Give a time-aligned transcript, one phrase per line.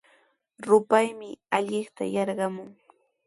[0.67, 2.71] Rupaymi allaqlla yarqamun.